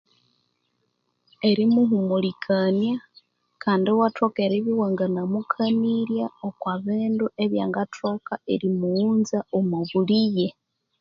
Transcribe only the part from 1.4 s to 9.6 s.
Erimuhumulikania kandi iwathoka eribya iwanganamukanirya okwa bindu ebyangathoka erimughunza